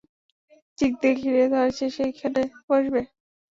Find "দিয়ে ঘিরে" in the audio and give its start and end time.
1.01-1.43